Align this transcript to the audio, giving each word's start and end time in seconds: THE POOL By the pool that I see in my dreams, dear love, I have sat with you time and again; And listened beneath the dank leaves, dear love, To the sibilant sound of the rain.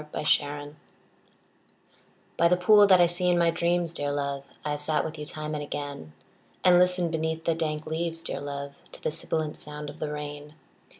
THE 0.01 0.07
POOL 0.23 0.73
By 2.35 2.47
the 2.47 2.57
pool 2.57 2.87
that 2.87 2.99
I 2.99 3.05
see 3.05 3.29
in 3.29 3.37
my 3.37 3.51
dreams, 3.51 3.93
dear 3.93 4.11
love, 4.11 4.43
I 4.65 4.71
have 4.71 4.81
sat 4.81 5.05
with 5.05 5.19
you 5.19 5.27
time 5.27 5.53
and 5.53 5.61
again; 5.61 6.13
And 6.63 6.79
listened 6.79 7.11
beneath 7.11 7.45
the 7.45 7.53
dank 7.53 7.85
leaves, 7.85 8.23
dear 8.23 8.41
love, 8.41 8.73
To 8.93 9.03
the 9.03 9.11
sibilant 9.11 9.57
sound 9.57 9.91
of 9.91 9.99
the 9.99 10.11
rain. 10.11 10.55